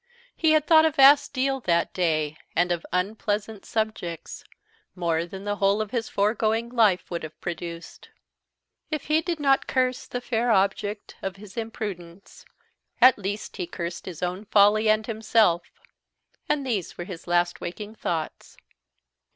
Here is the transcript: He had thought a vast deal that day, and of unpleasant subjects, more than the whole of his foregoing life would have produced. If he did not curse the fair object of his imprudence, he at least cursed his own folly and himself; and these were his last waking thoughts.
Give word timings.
He 0.35 0.53
had 0.53 0.65
thought 0.65 0.83
a 0.83 0.89
vast 0.89 1.31
deal 1.31 1.59
that 1.59 1.93
day, 1.93 2.35
and 2.55 2.71
of 2.71 2.87
unpleasant 2.91 3.65
subjects, 3.67 4.43
more 4.95 5.27
than 5.27 5.43
the 5.43 5.57
whole 5.57 5.79
of 5.79 5.91
his 5.91 6.09
foregoing 6.09 6.69
life 6.71 7.11
would 7.11 7.21
have 7.21 7.39
produced. 7.39 8.09
If 8.89 9.03
he 9.03 9.21
did 9.21 9.39
not 9.39 9.67
curse 9.67 10.07
the 10.07 10.19
fair 10.19 10.49
object 10.49 11.17
of 11.21 11.35
his 11.35 11.55
imprudence, 11.55 12.45
he 12.99 13.05
at 13.05 13.19
least 13.19 13.55
cursed 13.71 14.07
his 14.07 14.23
own 14.23 14.45
folly 14.45 14.89
and 14.89 15.05
himself; 15.05 15.69
and 16.49 16.65
these 16.65 16.97
were 16.97 17.03
his 17.05 17.27
last 17.27 17.61
waking 17.61 17.93
thoughts. 17.93 18.57